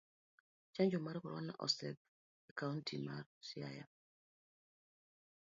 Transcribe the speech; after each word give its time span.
Chanjo 0.75 0.99
mar 1.05 1.17
korona 1.23 1.53
osidh 1.65 2.01
e 2.49 2.51
kaunti 2.59 2.95
ma 3.05 3.15
siaya. 3.47 3.85